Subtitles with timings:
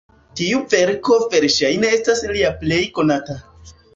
[0.39, 3.39] Tiu verko verŝajne estas lia plej konata.